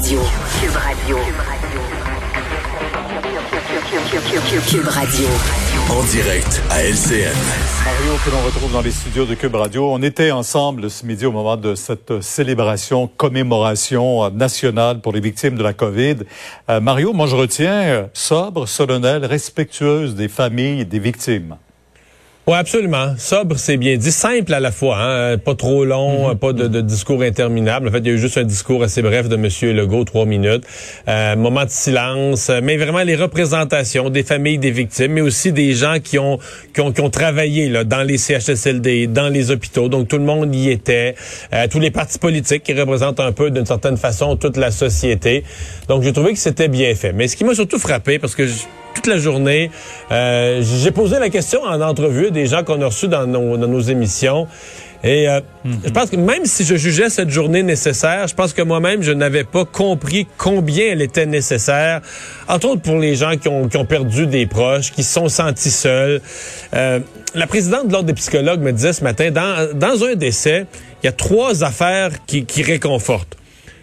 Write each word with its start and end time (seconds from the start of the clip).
Radio. 0.00 0.20
Cube 0.58 0.76
Radio. 0.76 1.16
Cube 4.66 4.88
Radio. 4.88 5.28
En 5.90 6.02
direct 6.04 6.62
à 6.70 6.82
LCN. 6.84 7.36
Mario, 7.84 8.12
que 8.24 8.30
l'on 8.30 8.40
retrouve 8.46 8.72
dans 8.72 8.80
les 8.80 8.92
studios 8.92 9.26
de 9.26 9.34
Cube 9.34 9.54
Radio. 9.56 9.92
On 9.92 10.00
était 10.00 10.30
ensemble 10.30 10.90
ce 10.90 11.04
midi 11.04 11.26
au 11.26 11.32
moment 11.32 11.58
de 11.58 11.74
cette 11.74 12.22
célébration, 12.22 13.10
commémoration 13.14 14.30
nationale 14.30 15.02
pour 15.02 15.12
les 15.12 15.20
victimes 15.20 15.56
de 15.56 15.62
la 15.62 15.74
COVID. 15.74 16.16
Euh, 16.70 16.80
Mario, 16.80 17.12
moi 17.12 17.26
je 17.26 17.36
retiens 17.36 17.82
euh, 17.82 18.06
sobre, 18.14 18.66
solennelle, 18.66 19.26
respectueuse 19.26 20.14
des 20.14 20.28
familles 20.28 20.86
des 20.86 20.98
victimes. 20.98 21.58
Oui, 22.50 22.56
absolument. 22.56 23.14
Sobre, 23.16 23.56
c'est 23.60 23.76
bien 23.76 23.96
dit. 23.96 24.10
Simple 24.10 24.52
à 24.54 24.58
la 24.58 24.72
fois, 24.72 24.96
hein? 24.98 25.38
pas 25.38 25.54
trop 25.54 25.84
long, 25.84 26.30
mhm. 26.30 26.36
pas 26.36 26.52
de, 26.52 26.80
discours 26.80 27.22
interminable. 27.22 27.86
En 27.86 27.92
fait, 27.92 27.98
il 27.98 28.08
y 28.08 28.10
a 28.10 28.14
eu 28.14 28.18
juste 28.18 28.38
un 28.38 28.42
discours 28.42 28.82
assez 28.82 29.02
bref 29.02 29.28
de 29.28 29.36
M. 29.36 29.76
Legault, 29.76 30.02
trois 30.02 30.26
minutes. 30.26 30.64
Euh, 31.06 31.36
moment 31.36 31.64
de 31.64 31.70
silence, 31.70 32.50
mais 32.60 32.76
vraiment 32.76 33.04
les 33.04 33.14
représentations 33.14 34.10
des 34.10 34.24
familles 34.24 34.58
des 34.58 34.72
victimes, 34.72 35.12
mais 35.12 35.20
aussi 35.20 35.52
des 35.52 35.74
gens 35.74 35.98
qui 36.02 36.18
ont 36.18 36.40
qui 36.74 36.80
ont, 36.80 36.90
qui 36.90 37.00
ont 37.02 37.10
travaillé 37.10 37.68
là, 37.68 37.84
dans 37.84 38.02
les 38.02 38.18
CHSLD, 38.18 39.06
dans 39.06 39.28
les 39.28 39.52
hôpitaux. 39.52 39.88
Donc 39.88 40.08
tout 40.08 40.18
le 40.18 40.24
monde 40.24 40.52
y 40.52 40.70
était. 40.70 41.14
Euh, 41.52 41.68
tous 41.70 41.78
les 41.78 41.92
partis 41.92 42.18
politiques 42.18 42.64
qui 42.64 42.72
représentent 42.72 43.20
un 43.20 43.30
peu, 43.30 43.52
d'une 43.52 43.64
certaine 43.64 43.96
façon, 43.96 44.34
toute 44.34 44.56
la 44.56 44.72
société. 44.72 45.44
Donc 45.86 46.02
j'ai 46.02 46.12
trouvé 46.12 46.32
que 46.32 46.38
c'était 46.40 46.66
bien 46.66 46.92
fait. 46.96 47.12
Mais 47.12 47.28
ce 47.28 47.36
qui 47.36 47.44
m'a 47.44 47.54
surtout 47.54 47.78
frappé, 47.78 48.18
parce 48.18 48.34
que 48.34 48.48
je, 48.48 48.54
toute 48.94 49.06
la 49.06 49.18
journée. 49.18 49.70
Euh, 50.10 50.62
j'ai 50.62 50.90
posé 50.90 51.18
la 51.18 51.30
question 51.30 51.62
en 51.62 51.80
entrevue 51.80 52.30
des 52.30 52.46
gens 52.46 52.64
qu'on 52.64 52.80
a 52.82 52.86
reçus 52.86 53.08
dans 53.08 53.26
nos, 53.26 53.56
dans 53.56 53.68
nos 53.68 53.80
émissions. 53.80 54.46
Et 55.02 55.28
euh, 55.28 55.40
mhm. 55.64 55.80
je 55.84 55.90
pense 55.90 56.10
que 56.10 56.16
même 56.16 56.44
si 56.44 56.64
je 56.64 56.74
jugeais 56.76 57.08
cette 57.08 57.30
journée 57.30 57.62
nécessaire, 57.62 58.28
je 58.28 58.34
pense 58.34 58.52
que 58.52 58.60
moi-même, 58.60 59.02
je 59.02 59.12
n'avais 59.12 59.44
pas 59.44 59.64
compris 59.64 60.26
combien 60.36 60.88
elle 60.92 61.00
était 61.00 61.24
nécessaire, 61.24 62.02
entre 62.48 62.68
autres 62.68 62.82
pour 62.82 62.98
les 62.98 63.14
gens 63.14 63.36
qui 63.36 63.48
ont, 63.48 63.68
qui 63.68 63.78
ont 63.78 63.86
perdu 63.86 64.26
des 64.26 64.46
proches, 64.46 64.92
qui 64.92 65.02
se 65.02 65.14
sont 65.14 65.28
sentis 65.28 65.70
seuls. 65.70 66.20
Euh, 66.74 67.00
la 67.34 67.46
présidente 67.46 67.88
de 67.88 67.92
l'Ordre 67.92 68.08
des 68.08 68.14
psychologues 68.14 68.60
me 68.60 68.72
disait 68.72 68.92
ce 68.92 69.02
matin, 69.02 69.30
dans, 69.30 69.74
dans 69.74 70.04
un 70.04 70.16
décès, 70.16 70.66
il 71.02 71.06
y 71.06 71.08
a 71.08 71.12
trois 71.12 71.64
affaires 71.64 72.10
qui, 72.26 72.44
qui 72.44 72.62
réconfortent. 72.62 73.36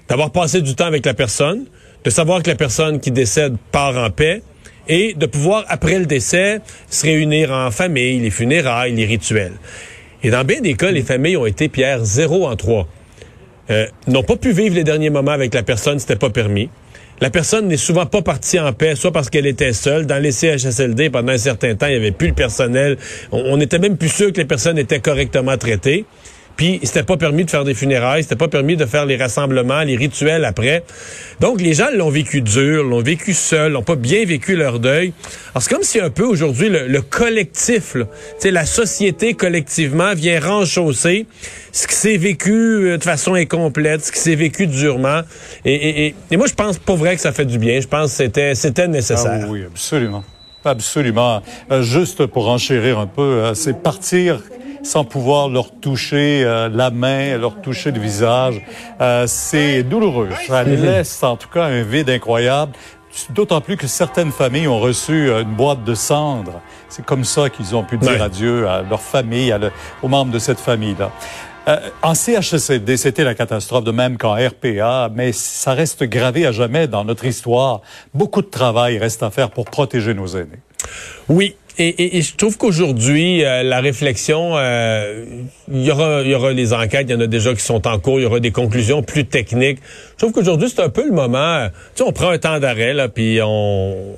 D'avoir 0.10 0.32
passé 0.32 0.62
du 0.62 0.76
temps 0.76 0.86
avec 0.86 1.06
la 1.06 1.14
personne, 1.14 1.66
de 2.04 2.10
savoir 2.10 2.44
que 2.44 2.50
la 2.50 2.56
personne 2.56 3.00
qui 3.00 3.12
décède 3.12 3.56
part 3.72 3.98
en 3.98 4.10
paix, 4.10 4.42
et 4.88 5.14
de 5.14 5.26
pouvoir, 5.26 5.66
après 5.68 6.00
le 6.00 6.06
décès, 6.06 6.62
se 6.90 7.06
réunir 7.06 7.52
en 7.52 7.72
famille, 7.72 8.20
les 8.20 8.30
funérailles, 8.30 8.94
les 8.94 9.06
rituels. 9.06 9.54
Et 10.24 10.30
dans 10.30 10.44
bien 10.44 10.62
des 10.62 10.74
cas, 10.74 10.92
les 10.92 11.04
familles 11.04 11.38
ont 11.38 11.46
été, 11.46 11.70
Pierre, 11.70 12.04
zéro 12.04 12.48
en 12.48 12.56
trois. 12.56 12.88
Euh, 13.70 13.86
n'ont 14.08 14.24
pas 14.24 14.38
pu 14.38 14.52
vivre 14.52 14.76
les 14.76 14.84
derniers 14.84 15.10
moments 15.10 15.32
avec 15.32 15.54
la 15.54 15.64
personne, 15.64 16.00
c'était 16.00 16.16
pas 16.16 16.30
permis. 16.30 16.70
La 17.20 17.30
personne 17.30 17.68
n'est 17.68 17.78
souvent 17.78 18.06
pas 18.06 18.22
partie 18.22 18.60
en 18.60 18.72
paix, 18.74 18.96
soit 18.96 19.12
parce 19.12 19.30
qu'elle 19.30 19.48
était 19.48 19.74
seule. 19.74 20.06
Dans 20.06 20.22
les 20.22 20.32
CHSLD, 20.32 21.10
pendant 21.10 21.34
un 21.34 21.38
certain 21.38 21.76
temps, 21.76 21.88
il 21.88 21.94
n'y 21.94 21.98
avait 21.98 22.12
plus 22.12 22.28
le 22.28 22.34
personnel. 22.34 22.98
On, 23.32 23.44
on 23.46 23.60
était 23.60 23.80
même 23.80 23.98
plus 23.98 24.10
sûr 24.10 24.32
que 24.32 24.38
les 24.38 24.46
personnes 24.46 24.78
étaient 24.78 25.00
correctement 25.00 25.58
traitées. 25.58 26.06
Puis 26.58 26.80
c'était 26.84 27.04
pas 27.04 27.18
permis 27.18 27.46
de 27.46 27.52
faire 27.52 27.64
des 27.64 27.76
funérailles, 27.76 28.24
c'était 28.24 28.36
pas 28.36 28.48
permis 28.48 28.76
de 28.76 28.86
faire 28.86 29.06
les 29.06 29.16
rassemblements, 29.16 29.82
les 29.84 29.96
rituels 29.96 30.44
après. 30.44 30.84
Donc 31.40 31.62
les 31.62 31.76
gens 31.76 31.88
l'ont 31.94 32.10
vécu 32.10 32.42
dur, 32.42 32.84
l'ont 32.84 33.02
vécu 33.02 33.34
seul, 33.34 33.74
l'ont 33.74 33.84
pas 33.84 33.96
bien 33.96 34.26
vécu 34.26 34.56
leur 34.56 34.80
deuil. 34.80 35.14
Alors 35.52 35.62
c'est 35.62 35.74
comme 35.74 35.84
si 35.84 36.00
un 36.00 36.10
peu 36.10 36.26
aujourd'hui 36.26 36.70
le, 36.70 37.02
collectif, 37.02 37.94
là, 37.94 38.06
la 38.44 38.66
société 38.66 39.36
collectivement 39.36 40.16
vient 40.16 40.40
renchausser 40.40 41.28
ce 41.72 41.86
qui 41.86 41.96
s'est 41.96 42.18
vécu 42.18 42.52
euh, 42.52 42.98
de 42.98 43.04
façon 43.04 43.36
incomplète, 43.36 44.04
ce 44.04 44.12
qui 44.12 44.20
s'est 44.20 44.36
vécu 44.36 44.66
durement. 44.66 45.22
Et, 45.64 46.16
moi 46.32 46.48
je 46.48 46.56
pense 46.56 46.80
pas 46.80 46.96
vrai 46.96 47.16
que 47.16 47.22
ça 47.22 47.32
fait 47.32 47.46
du 47.46 47.60
bien. 47.60 47.80
Je 47.80 47.88
pense 47.88 48.10
que 48.12 48.18
c'était 48.18 48.56
c'était 48.56 48.88
nécessaire. 48.88 49.42
Ah 49.44 49.48
oui, 49.48 49.64
absolument. 49.64 50.24
Absolument. 50.66 51.42
Euh, 51.72 51.82
juste 51.84 52.26
pour 52.26 52.50
enchérir 52.50 52.98
un 53.00 53.08
peu, 53.08 53.22
euh, 53.22 53.54
c'est 53.54 53.82
partir 53.82 54.42
sans 54.88 55.04
pouvoir 55.04 55.50
leur 55.50 55.72
toucher 55.72 56.44
euh, 56.44 56.70
la 56.72 56.92
main, 56.92 57.38
leur 57.38 57.62
toucher 57.62 57.92
le 57.92 58.00
visage. 58.00 58.62
Euh, 59.02 59.26
c'est 59.28 59.84
douloureux. 59.84 60.30
Ça 60.48 60.64
laisse 60.64 61.22
en 61.24 61.36
tout 61.36 61.50
cas 61.50 61.66
un 61.66 61.84
vide 61.84 62.10
incroyable. 62.10 62.72
D'autant 63.32 63.62
plus 63.62 63.78
que 63.78 63.88
certaines 63.88 64.32
familles 64.32 64.68
ont 64.68 64.80
reçu 64.80 65.30
euh, 65.30 65.42
une 65.42 65.56
boîte 65.56 65.84
de 65.84 65.94
cendres. 65.94 66.62
C'est 66.88 67.06
comme 67.06 67.26
ça 67.26 67.50
qu'ils 67.50 67.76
ont 67.76 67.84
pu 67.84 67.98
dire 67.98 68.22
adieu 68.22 68.68
à 68.68 68.82
leur 68.82 69.02
famille, 69.02 69.54
aux 70.02 70.08
membres 70.08 70.32
de 70.32 70.40
cette 70.40 70.60
famille-là. 70.60 71.12
en 72.02 72.14
CHSLD, 72.14 72.96
c'était 72.96 73.26
la 73.26 73.36
catastrophe, 73.36 73.84
de 73.84 73.92
même 73.92 74.18
qu'en 74.18 74.36
RPA, 74.36 75.10
mais 75.14 75.34
ça 75.34 75.74
reste 75.74 76.04
gravé 76.04 76.46
à 76.46 76.54
jamais 76.54 76.88
dans 76.88 77.04
notre 77.04 77.26
histoire. 77.26 77.82
Beaucoup 78.14 78.42
de 78.42 78.48
travail 78.48 78.98
reste 79.00 79.22
à 79.22 79.32
faire 79.32 79.50
pour 79.50 79.66
protéger 79.66 80.14
nos 80.14 80.28
aînés. 80.28 80.62
Oui, 81.28 81.58
et, 81.80 82.22
je 82.22 82.36
trouve 82.36 82.58
qu'aujourd'hui, 82.58 83.44
euh, 83.44 83.64
la 83.64 83.82
réflexion, 83.82 84.54
euh, 84.56 85.26
il 85.72 85.84
y 85.84 85.92
aura, 85.92 86.22
y 86.24 86.34
aura 86.34 86.52
les 86.52 86.74
enquêtes, 86.74 87.06
il 87.10 87.12
y 87.12 87.16
en 87.16 87.20
a 87.20 87.28
déjà 87.28 87.54
qui 87.54 87.62
sont 87.62 87.88
en 87.88 88.00
cours, 88.00 88.20
il 88.20 88.24
y 88.24 88.26
aura 88.26 88.40
des 88.40 88.52
conclusions 88.52 89.04
plus 89.04 89.26
techniques. 89.26 89.80
Je 90.14 90.18
trouve 90.18 90.32
qu'aujourd'hui, 90.32 90.70
c'est 90.70 90.82
un 90.82 90.90
peu 90.90 91.06
le 91.06 91.12
moment. 91.12 91.68
Tu 91.96 92.04
sais, 92.04 92.04
on 92.04 92.12
prend 92.12 92.30
un 92.30 92.38
temps 92.40 92.60
d'arrêt 92.60 92.94
là, 92.94 93.10
puis 93.10 93.40
on, 93.44 94.16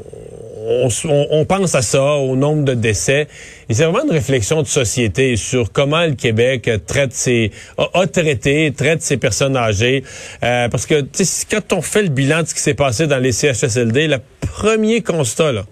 on, 1.31 1.45
pense 1.45 1.75
à 1.75 1.81
ça, 1.81 2.03
au 2.03 2.35
nombre 2.35 2.63
de 2.63 2.73
décès. 2.73 3.27
Et 3.69 3.73
c'est 3.73 3.83
vraiment 3.83 4.03
une 4.03 4.11
réflexion 4.11 4.61
de 4.61 4.67
société 4.67 5.35
sur 5.35 5.71
comment 5.71 6.05
le 6.05 6.13
Québec 6.13 6.69
traite 6.85 7.13
ses, 7.13 7.51
a, 7.77 8.07
traité, 8.07 8.73
traite 8.75 9.01
ses 9.01 9.17
personnes 9.17 9.57
âgées. 9.57 10.03
Euh, 10.43 10.69
parce 10.69 10.85
que 10.85 11.05
quand 11.49 11.73
on 11.73 11.81
fait 11.81 12.03
le 12.03 12.09
bilan 12.09 12.43
de 12.43 12.47
ce 12.47 12.53
qui 12.53 12.61
s'est 12.61 12.73
passé 12.73 13.07
dans 13.07 13.17
les 13.17 13.31
CHSLD, 13.31 14.07
le 14.07 14.17
premier 14.41 15.01
constat 15.01 15.51
là 15.51 15.63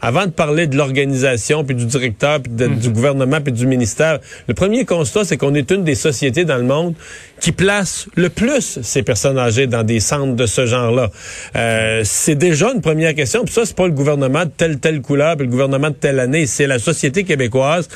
avant 0.00 0.26
de 0.26 0.30
parler 0.30 0.66
de 0.66 0.76
l'organisation, 0.76 1.64
puis 1.64 1.74
du 1.74 1.86
directeur, 1.86 2.40
puis 2.40 2.52
du 2.52 2.64
mhm. 2.64 2.92
gouvernement, 2.92 3.40
puis 3.40 3.52
du 3.52 3.66
ministère, 3.66 4.20
le 4.48 4.54
premier 4.54 4.84
constat, 4.84 5.24
c'est 5.24 5.36
qu'on 5.36 5.54
est 5.54 5.70
une 5.70 5.84
des 5.84 5.94
sociétés 5.94 6.44
dans 6.44 6.56
le 6.56 6.64
monde 6.64 6.94
qui 7.40 7.52
place 7.52 8.06
le 8.14 8.30
plus 8.30 8.80
ces 8.82 9.02
personnes 9.02 9.38
âgées 9.38 9.66
dans 9.66 9.82
des 9.82 10.00
centres 10.00 10.34
de 10.34 10.46
ce 10.46 10.66
genre-là. 10.66 11.10
Euh, 11.56 12.00
c'est 12.04 12.36
déjà 12.36 12.72
une 12.72 12.80
première 12.80 13.14
question. 13.14 13.44
Puis 13.44 13.52
ça, 13.52 13.66
c'est 13.66 13.76
pas 13.76 13.86
le 13.86 13.92
gouvernement 13.92 14.44
de 14.44 14.50
telle 14.50 14.78
telle 14.78 15.00
couleur, 15.00 15.36
puis 15.36 15.46
le 15.46 15.50
gouvernement 15.50 15.90
de 15.90 15.94
telle 15.94 16.20
année. 16.20 16.46
C'est 16.46 16.66
la 16.66 16.78
société 16.78 17.24
québécoise 17.24 17.88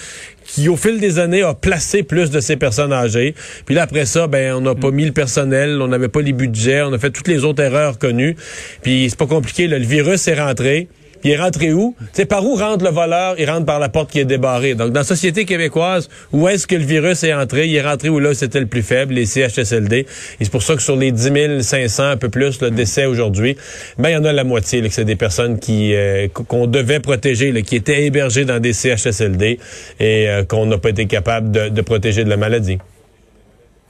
qui, 0.44 0.68
au 0.68 0.76
fil 0.76 0.98
des 0.98 1.18
années, 1.18 1.42
a 1.42 1.54
placé 1.54 2.02
plus 2.02 2.30
de 2.30 2.40
ces 2.40 2.56
personnes 2.56 2.92
âgées. 2.92 3.34
Puis 3.64 3.74
là, 3.74 3.82
après 3.82 4.06
ça, 4.06 4.26
ben, 4.26 4.54
on 4.54 4.60
n'a 4.60 4.74
pas 4.74 4.90
mis 4.90 5.04
le 5.04 5.12
personnel, 5.12 5.80
on 5.80 5.88
n'avait 5.88 6.08
pas 6.08 6.20
les 6.20 6.32
budgets, 6.32 6.82
on 6.82 6.92
a 6.92 6.98
fait 6.98 7.10
toutes 7.10 7.28
les 7.28 7.44
autres 7.44 7.62
erreurs 7.62 7.98
connues. 7.98 8.36
Puis 8.82 9.06
c'est 9.10 9.18
pas 9.18 9.26
compliqué, 9.26 9.66
le 9.66 9.78
virus 9.78 10.26
est 10.28 10.40
rentré 10.40 10.88
il 11.24 11.30
est 11.30 11.36
rentré 11.36 11.72
où? 11.72 11.94
C'est 12.12 12.26
par 12.26 12.44
où 12.44 12.54
rentre 12.54 12.84
le 12.84 12.90
voleur? 12.90 13.34
Il 13.38 13.48
rentre 13.50 13.66
par 13.66 13.78
la 13.78 13.88
porte 13.88 14.10
qui 14.10 14.20
est 14.20 14.24
débarrée. 14.24 14.74
Donc, 14.74 14.92
dans 14.92 15.00
la 15.00 15.04
société 15.04 15.44
québécoise, 15.44 16.08
où 16.32 16.48
est-ce 16.48 16.66
que 16.66 16.74
le 16.74 16.84
virus 16.84 17.24
est 17.24 17.34
entré? 17.34 17.66
Il 17.66 17.74
est 17.74 17.82
rentré 17.82 18.08
où 18.08 18.18
là? 18.18 18.34
C'était 18.34 18.60
le 18.60 18.66
plus 18.66 18.82
faible, 18.82 19.14
les 19.14 19.26
CHSLD. 19.26 19.96
Et 19.98 20.06
c'est 20.44 20.50
pour 20.50 20.62
ça 20.62 20.76
que 20.76 20.82
sur 20.82 20.96
les 20.96 21.12
10 21.12 21.62
500, 21.62 22.04
un 22.04 22.16
peu 22.16 22.28
plus, 22.28 22.60
le 22.60 22.70
décès 22.70 23.06
aujourd'hui, 23.06 23.56
ben, 23.98 24.10
il 24.10 24.12
y 24.12 24.16
en 24.16 24.24
a 24.24 24.32
la 24.32 24.44
moitié, 24.44 24.82
que 24.82 24.88
c'est 24.90 25.04
des 25.04 25.16
personnes 25.16 25.58
qui, 25.58 25.94
euh, 25.94 26.28
qu'on 26.28 26.66
devait 26.66 27.00
protéger, 27.00 27.62
qui 27.62 27.76
étaient 27.76 28.04
hébergées 28.04 28.44
dans 28.44 28.60
des 28.60 28.72
CHSLD 28.72 29.58
et 30.00 30.28
euh, 30.28 30.44
qu'on 30.44 30.66
n'a 30.66 30.78
pas 30.78 30.90
été 30.90 31.06
capable 31.06 31.50
de 31.50 31.80
protéger 31.82 32.24
de 32.24 32.30
la 32.30 32.36
maladie. 32.36 32.78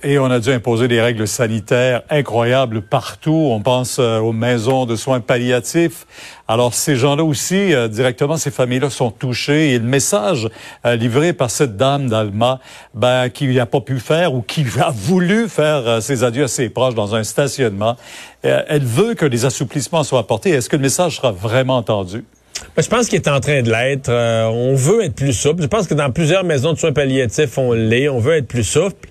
Et 0.05 0.17
on 0.21 0.27
a 0.27 0.39
dû 0.39 0.53
imposer 0.53 0.87
des 0.87 1.01
règles 1.01 1.27
sanitaires 1.27 2.03
incroyables 2.09 2.83
partout. 2.83 3.49
On 3.51 3.61
pense 3.61 3.97
euh, 3.99 4.21
aux 4.21 4.33
maisons 4.33 4.87
de 4.87 4.95
soins 4.95 5.19
palliatifs. 5.19 6.07
Alors 6.47 6.73
ces 6.73 6.95
gens-là 6.95 7.25
aussi, 7.25 7.75
euh, 7.75 7.89
directement, 7.89 8.37
ces 8.37 8.53
familles-là 8.53 8.91
sont 8.91 9.11
touchées. 9.11 9.73
Et 9.73 9.79
le 9.81 9.85
message 9.85 10.49
euh, 10.87 10.95
livré 10.95 11.33
par 11.33 11.51
cette 11.51 11.77
dame 11.77 12.09
d'Alma, 12.09 12.61
ben, 12.95 13.29
qui 13.29 13.49
n'a 13.49 13.67
pas 13.67 13.81
pu 13.81 13.99
faire 13.99 14.35
ou 14.35 14.41
qui 14.41 14.65
a 14.81 14.91
voulu 14.91 15.49
faire 15.49 16.01
ses 16.01 16.23
adieux 16.23 16.45
à 16.45 16.49
ses 16.49 16.69
proches 16.69 16.95
dans 16.95 17.17
un 17.17 17.25
stationnement, 17.25 17.97
elle 18.43 18.85
veut 18.85 19.15
que 19.15 19.27
les 19.27 19.47
assouplissements 19.47 20.05
soient 20.05 20.21
apportés. 20.21 20.51
Est-ce 20.51 20.69
que 20.69 20.77
le 20.77 20.83
message 20.83 21.17
sera 21.17 21.33
vraiment 21.33 21.77
entendu? 21.77 22.25
Ben, 22.77 22.83
je 22.83 22.89
pense 22.89 23.09
qu'il 23.09 23.17
est 23.17 23.29
en 23.29 23.41
train 23.41 23.63
de 23.63 23.71
l'être. 23.71 24.11
on 24.11 24.77
veut 24.77 25.03
être 25.03 25.17
plus 25.17 25.33
souple. 25.33 25.63
Je 25.63 25.67
pense 25.67 25.89
que 25.89 25.95
dans 25.95 26.13
plusieurs 26.13 26.45
maisons 26.45 26.73
de 26.73 26.79
soins 26.79 26.93
palliatifs, 26.93 27.59
on 27.59 27.73
l'est. 27.73 28.09
On 28.09 28.21
veut 28.21 28.35
être 28.35 28.47
plus 28.47 28.63
souple. 28.63 29.09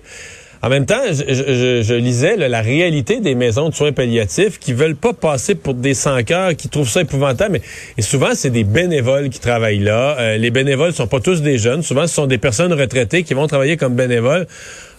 En 0.62 0.68
même 0.68 0.86
temps, 0.86 1.02
je, 1.10 1.94
lisais 1.94 2.36
la 2.36 2.60
réalité 2.60 3.20
des 3.20 3.34
maisons 3.34 3.68
de 3.68 3.74
soins 3.74 3.92
palliatifs 3.92 4.58
qui 4.58 4.72
veulent 4.72 4.96
pas 4.96 5.12
passer 5.12 5.54
pour 5.54 5.74
des 5.74 5.94
sans-cœurs, 5.94 6.56
qui 6.56 6.68
trouvent 6.68 6.88
ça 6.88 7.02
épouvantable. 7.02 7.52
Mais 7.52 7.62
et 7.96 8.02
souvent, 8.02 8.30
c'est 8.34 8.50
des 8.50 8.64
bénévoles 8.64 9.28
qui 9.30 9.38
travaillent 9.38 9.78
là. 9.78 10.16
Euh, 10.18 10.36
les 10.36 10.50
bénévoles 10.50 10.92
sont 10.92 11.06
pas 11.06 11.20
tous 11.20 11.42
des 11.42 11.58
jeunes. 11.58 11.82
Souvent, 11.82 12.06
ce 12.06 12.14
sont 12.14 12.26
des 12.26 12.38
personnes 12.38 12.72
retraitées 12.72 13.22
qui 13.22 13.34
vont 13.34 13.46
travailler 13.46 13.76
comme 13.76 13.94
bénévoles. 13.94 14.46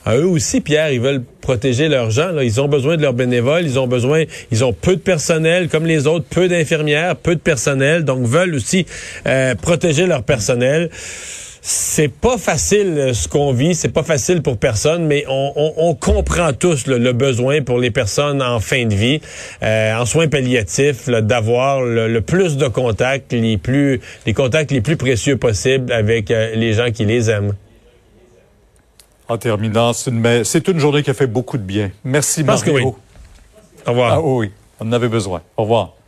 À 0.05 0.15
eux 0.15 0.25
aussi, 0.25 0.61
Pierre, 0.61 0.91
ils 0.91 1.01
veulent 1.01 1.23
protéger 1.41 1.89
leurs 1.89 2.09
gens. 2.09 2.39
Ils 2.39 2.61
ont 2.61 2.69
besoin 2.69 2.95
de 2.95 3.01
leurs 3.01 3.13
bénévoles. 3.13 3.63
Ils 3.63 3.77
ont 3.79 3.87
besoin, 3.87 4.23
ils 4.51 4.63
ont 4.63 4.71
peu 4.71 4.95
de 4.95 5.01
personnel, 5.01 5.67
comme 5.67 5.85
les 5.85 6.07
autres, 6.07 6.25
peu 6.29 6.47
d'infirmières, 6.47 7.17
peu 7.17 7.35
de 7.35 7.41
personnel, 7.41 8.05
donc 8.05 8.25
veulent 8.25 8.55
aussi 8.55 8.85
euh, 9.27 9.55
protéger 9.55 10.07
leur 10.07 10.23
personnel. 10.23 10.89
C'est 11.61 12.07
pas 12.07 12.37
facile 12.37 12.97
euh, 12.97 13.13
ce 13.13 13.27
qu'on 13.27 13.51
vit, 13.51 13.75
c'est 13.75 13.89
pas 13.89 14.03
facile 14.03 14.41
pour 14.41 14.57
personne, 14.57 15.05
mais 15.05 15.25
on, 15.27 15.95
comprend 15.99 16.53
tous 16.53 16.87
le 16.87 17.11
besoin 17.13 17.61
pour 17.61 17.79
les 17.79 17.91
personnes 17.91 18.41
en 18.41 18.59
fin 18.59 18.85
de 18.85 18.95
vie, 18.95 19.21
euh, 19.63 19.95
en 19.95 20.05
soins 20.05 20.27
palliatifs, 20.27 21.09
d'avoir 21.09 21.81
le, 21.81 22.19
plus 22.21 22.57
de 22.57 22.67
contacts, 22.67 23.33
les 23.33 23.57
plus, 23.57 23.99
les 24.25 24.33
contacts 24.33 24.71
les 24.71 24.81
plus 24.81 24.97
précieux 24.97 25.37
possibles 25.37 25.91
avec 25.91 26.31
euh, 26.31 26.55
les 26.55 26.73
gens 26.73 26.91
qui 26.91 27.05
les 27.05 27.29
aiment. 27.29 27.53
En 29.27 29.37
terminant, 29.37 29.93
c'est 29.93 30.11
une, 30.11 30.25
une, 30.25 30.79
journée 30.79 31.03
qui 31.03 31.11
a 31.11 31.13
fait 31.13 31.27
beaucoup 31.27 31.57
de 31.57 31.63
bien. 31.63 31.91
Merci, 32.03 32.43
Mario. 32.43 32.97
Au 33.85 33.91
revoir. 33.91 34.13
Ah 34.13 34.21
oui, 34.21 34.51
on 34.79 34.87
en 34.87 34.91
avait 34.91 35.07
besoin. 35.07 35.41
Au 35.55 35.63
revoir. 35.63 35.98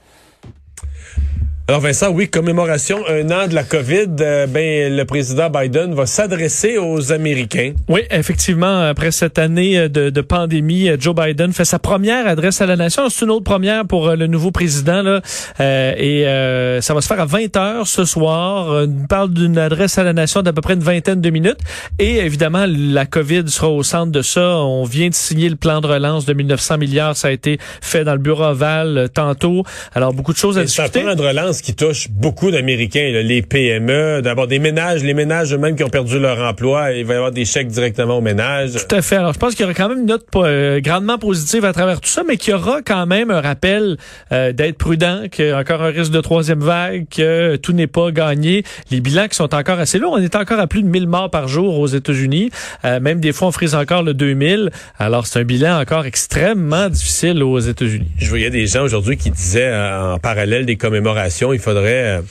Alors 1.67 1.79
Vincent, 1.79 2.09
oui, 2.09 2.27
commémoration 2.27 2.97
un 3.07 3.29
an 3.29 3.47
de 3.47 3.53
la 3.53 3.63
COVID, 3.63 4.07
euh, 4.19 4.47
ben 4.47 4.93
le 4.93 5.05
président 5.05 5.49
Biden 5.49 5.93
va 5.93 6.05
s'adresser 6.05 6.77
aux 6.77 7.13
Américains. 7.13 7.73
Oui, 7.87 8.01
effectivement, 8.09 8.81
après 8.81 9.11
cette 9.11 9.37
année 9.37 9.77
euh, 9.77 9.87
de, 9.87 10.09
de, 10.09 10.21
pandémie, 10.21 10.89
euh, 10.89 10.97
Joe 10.99 11.15
Biden 11.15 11.53
fait 11.53 11.63
sa 11.63 11.79
première 11.79 12.27
adresse 12.27 12.59
à 12.61 12.65
la 12.65 12.75
nation. 12.75 13.07
C'est 13.09 13.23
une 13.23 13.31
autre 13.31 13.45
première 13.45 13.85
pour 13.85 14.09
le 14.09 14.27
nouveau 14.27 14.51
président 14.51 15.01
là, 15.01 15.21
euh, 15.61 15.93
et 15.97 16.81
ça 16.81 16.93
va 16.93 16.99
se 16.99 17.07
faire 17.07 17.21
à 17.21 17.25
20 17.25 17.55
heures 17.55 17.87
ce 17.87 18.05
soir. 18.05 18.85
On 18.87 19.07
parle 19.07 19.31
d'une 19.31 19.57
adresse 19.57 19.97
à 19.97 20.03
la 20.03 20.13
nation 20.13 20.41
d'à 20.41 20.51
peu 20.51 20.61
près 20.61 20.73
une 20.73 20.81
vingtaine 20.83 21.21
de 21.21 21.29
minutes 21.29 21.59
et 21.99 22.17
évidemment 22.17 22.65
la 22.67 23.05
COVID 23.05 23.47
sera 23.47 23.69
au 23.69 23.83
centre 23.83 24.11
de 24.11 24.23
ça. 24.23 24.57
On 24.57 24.83
vient 24.83 25.09
de 25.09 25.13
signer 25.13 25.47
le 25.47 25.57
plan 25.57 25.79
de 25.79 25.87
relance 25.87 26.25
de 26.25 26.33
1900 26.33 26.79
milliards, 26.79 27.15
ça 27.15 27.29
a 27.29 27.31
été 27.31 27.59
fait 27.81 28.03
dans 28.03 28.13
le 28.13 28.19
bureau 28.19 28.45
ovale 28.45 29.09
tantôt. 29.13 29.63
Alors 29.93 30.13
beaucoup 30.13 30.33
de 30.33 30.37
choses 30.37 30.57
à 30.57 30.63
discuter. 30.63 31.03
De 31.03 31.21
relance 31.21 31.50
qui 31.59 31.73
touche 31.73 32.09
beaucoup 32.09 32.51
d'Américains, 32.51 33.11
les 33.23 33.41
PME, 33.41 34.21
d'abord 34.21 34.47
des 34.47 34.59
ménages, 34.59 35.03
les 35.03 35.13
ménages 35.13 35.53
eux-mêmes 35.53 35.75
qui 35.75 35.83
ont 35.83 35.89
perdu 35.89 36.19
leur 36.19 36.39
emploi, 36.39 36.91
il 36.91 37.05
va 37.05 37.13
y 37.13 37.17
avoir 37.17 37.31
des 37.31 37.45
chèques 37.45 37.67
directement 37.67 38.17
aux 38.17 38.21
ménages. 38.21 38.73
Tout 38.73 38.95
à 38.95 39.01
fait. 39.01 39.17
Alors, 39.17 39.33
je 39.33 39.39
pense 39.39 39.55
qu'il 39.55 39.61
y 39.61 39.63
aura 39.65 39.73
quand 39.73 39.89
même 39.89 39.99
une 39.99 40.05
note 40.05 40.25
euh, 40.35 40.79
grandement 40.79 41.17
positive 41.17 41.65
à 41.65 41.73
travers 41.73 41.99
tout 41.99 42.09
ça, 42.09 42.23
mais 42.27 42.37
qu'il 42.37 42.51
y 42.51 42.53
aura 42.53 42.81
quand 42.81 43.05
même 43.05 43.31
un 43.31 43.41
rappel 43.41 43.97
euh, 44.31 44.53
d'être 44.53 44.77
prudent, 44.77 45.23
qu'il 45.31 45.47
y 45.47 45.49
a 45.49 45.57
encore 45.57 45.81
un 45.81 45.89
risque 45.89 46.11
de 46.11 46.21
troisième 46.21 46.59
vague, 46.59 47.05
que 47.09 47.55
tout 47.55 47.73
n'est 47.73 47.87
pas 47.87 48.11
gagné. 48.11 48.63
Les 48.91 49.01
bilans 49.01 49.27
qui 49.27 49.35
sont 49.35 49.53
encore 49.53 49.79
assez 49.79 49.97
lourds. 49.99 50.13
On 50.13 50.21
est 50.21 50.35
encore 50.35 50.59
à 50.59 50.67
plus 50.67 50.83
de 50.83 50.87
1000 50.87 51.07
morts 51.07 51.31
par 51.31 51.47
jour 51.47 51.79
aux 51.79 51.87
États-Unis. 51.87 52.51
Euh, 52.85 52.99
même 52.99 53.19
des 53.19 53.33
fois, 53.33 53.47
on 53.47 53.51
frise 53.51 53.75
encore 53.75 54.03
le 54.03 54.13
2000. 54.13 54.69
Alors, 54.99 55.25
c'est 55.27 55.39
un 55.39 55.43
bilan 55.43 55.79
encore 55.81 56.05
extrêmement 56.05 56.89
difficile 56.89 57.41
aux 57.43 57.59
États-Unis. 57.59 58.11
Je 58.17 58.29
voyais 58.29 58.49
des 58.49 58.67
gens 58.67 58.83
aujourd'hui 58.83 59.17
qui 59.17 59.31
disaient 59.31 59.73
en 59.73 60.19
parallèle 60.19 60.65
des 60.65 60.75
commémorations, 60.75 61.40
il 61.53 61.59
faudrait, 61.59 62.17
euh, 62.17 62.21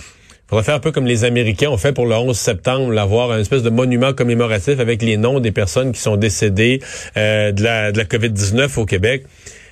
faudrait 0.48 0.64
faire 0.64 0.74
un 0.74 0.80
peu 0.80 0.92
comme 0.92 1.06
les 1.06 1.24
Américains 1.24 1.68
ont 1.68 1.76
fait 1.76 1.92
pour 1.92 2.06
le 2.06 2.14
11 2.14 2.36
septembre, 2.36 2.96
avoir 2.98 3.32
un 3.32 3.40
espèce 3.40 3.62
de 3.62 3.70
monument 3.70 4.12
commémoratif 4.12 4.80
avec 4.80 5.02
les 5.02 5.16
noms 5.16 5.40
des 5.40 5.52
personnes 5.52 5.92
qui 5.92 6.00
sont 6.00 6.16
décédées 6.16 6.80
euh, 7.16 7.52
de 7.52 7.62
la, 7.62 7.92
de 7.92 7.98
la 7.98 8.04
COVID-19 8.04 8.78
au 8.78 8.86
Québec. 8.86 9.24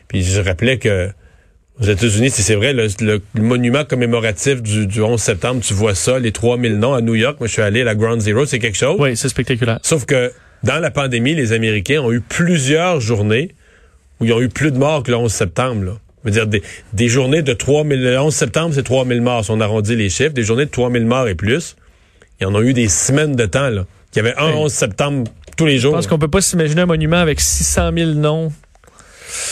Puis 0.08 0.22
je 0.22 0.40
rappelais 0.40 0.78
que 0.78 1.10
aux 1.80 1.84
États-Unis, 1.84 2.30
si 2.30 2.42
c'est 2.42 2.56
vrai, 2.56 2.72
le, 2.72 3.20
monument 3.34 3.84
commémoratif 3.84 4.62
du, 4.62 4.86
du 4.86 5.00
11 5.00 5.20
septembre, 5.20 5.60
tu 5.64 5.74
vois 5.74 5.94
ça, 5.94 6.18
les 6.18 6.32
3000 6.32 6.76
noms 6.76 6.94
à 6.94 7.00
New 7.00 7.14
York. 7.14 7.36
Moi, 7.38 7.46
je 7.46 7.52
suis 7.52 7.62
allé 7.62 7.82
à 7.82 7.84
la 7.84 7.94
Ground 7.94 8.20
Zero, 8.20 8.46
c'est 8.46 8.58
quelque 8.58 8.76
chose. 8.76 8.96
Oui, 8.98 9.16
c'est 9.16 9.28
spectaculaire. 9.28 9.78
Sauf 9.82 10.04
que 10.04 10.32
dans 10.64 10.80
la 10.80 10.90
pandémie, 10.90 11.36
les 11.36 11.52
Américains 11.52 12.00
ont 12.00 12.10
eu 12.10 12.20
plusieurs 12.20 13.00
journées 13.00 13.54
où 14.18 14.24
ils 14.24 14.32
ont 14.32 14.40
eu 14.40 14.48
plus 14.48 14.72
de 14.72 14.78
morts 14.78 15.04
que 15.04 15.12
le 15.12 15.18
11 15.18 15.32
septembre. 15.32 15.84
Là 15.84 15.92
veux 16.24 16.30
dire, 16.30 16.46
des, 16.46 16.62
des 16.92 17.08
journées 17.08 17.42
de 17.42 17.52
3 17.52 17.84
000, 17.84 18.00
le 18.00 18.18
11 18.18 18.34
septembre, 18.34 18.74
c'est 18.74 18.82
3 18.82 19.06
000 19.06 19.20
morts, 19.20 19.44
si 19.44 19.50
on 19.50 19.60
arrondit 19.60 19.96
les 19.96 20.08
chiffres, 20.08 20.32
des 20.32 20.42
journées 20.42 20.66
de 20.66 20.70
3 20.70 20.90
000 20.90 21.04
morts 21.04 21.28
et 21.28 21.34
plus. 21.34 21.76
Il 22.40 22.44
y 22.44 22.46
en 22.46 22.54
a 22.54 22.60
eu 22.60 22.72
des 22.72 22.88
semaines 22.88 23.34
de 23.34 23.46
temps, 23.46 23.70
là. 23.70 23.84
Il 24.14 24.16
y 24.16 24.20
avait 24.20 24.36
un 24.36 24.52
11 24.52 24.72
septembre 24.72 25.30
tous 25.56 25.66
les 25.66 25.78
jours. 25.78 25.92
Je 25.92 25.96
pense 25.96 26.06
qu'on 26.06 26.18
peut 26.18 26.28
pas 26.28 26.40
s'imaginer 26.40 26.82
un 26.82 26.86
monument 26.86 27.18
avec 27.18 27.40
600 27.40 27.90
000 27.94 28.10
noms. 28.12 28.52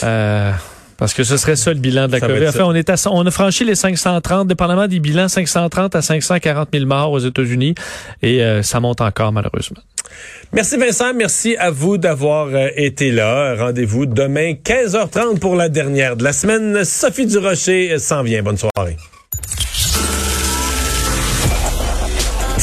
Euh, 0.03 0.53
parce 0.99 1.15
que 1.15 1.25
ce 1.25 1.37
serait 1.37 1.57
ça 1.57 1.73
le 1.73 1.79
bilan 1.79 2.07
de 2.07 2.13
la 2.13 2.21
COVID. 2.21 2.49
Enfin, 2.49 2.65
on, 2.65 2.75
est 2.75 2.89
à, 2.91 2.97
on 3.11 3.27
a 3.27 3.31
franchi 3.31 3.65
les 3.65 3.75
530, 3.75 4.49
dépendamment 4.49 4.89
des 4.89 5.01
bilans, 5.01 5.29
530 5.29 5.95
à 5.95 6.03
540 6.03 6.69
000 6.73 6.87
morts 6.87 7.13
aux 7.13 7.19
États-Unis. 7.19 7.75
Et 8.23 8.43
euh, 8.43 8.63
ça 8.63 8.81
monte 8.81 9.01
encore, 9.01 9.33
malheureusement. 9.33 9.81
Merci 10.53 10.77
Vincent, 10.77 11.13
merci 11.15 11.57
à 11.57 11.71
vous 11.71 11.99
d'avoir 11.99 12.49
euh, 12.49 12.69
été 12.77 13.11
là. 13.11 13.55
Rendez-vous 13.57 14.07
demain 14.07 14.53
15h30 14.53 15.39
pour 15.39 15.57
la 15.57 15.69
dernière 15.69 16.17
de 16.17 16.25
la 16.25 16.33
semaine. 16.33 16.85
Sophie 16.85 17.27
Durocher 17.27 17.99
s'en 17.99 18.23
vient. 18.23 18.43
Bonne 18.43 18.59
soirée. 18.59 18.97